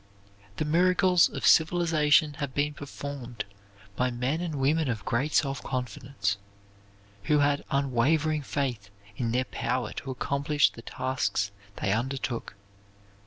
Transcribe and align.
The 0.57 0.65
miracles 0.65 1.29
of 1.29 1.45
civilization 1.45 2.33
have 2.39 2.55
been 2.55 2.73
performed 2.73 3.45
by 3.95 4.09
men 4.09 4.41
and 4.41 4.55
women 4.55 4.89
of 4.89 5.05
great 5.05 5.31
self 5.31 5.61
confidence, 5.61 6.37
who 7.25 7.37
had 7.37 7.63
unwavering 7.69 8.41
faith 8.41 8.89
in 9.15 9.31
their 9.31 9.45
power 9.45 9.93
to 9.93 10.09
accomplish 10.09 10.71
the 10.71 10.81
tasks 10.81 11.51
they 11.79 11.93
undertook. 11.93 12.55